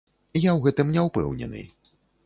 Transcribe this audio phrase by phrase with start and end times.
[0.45, 1.61] Я ў гэтым не ўпэўнены.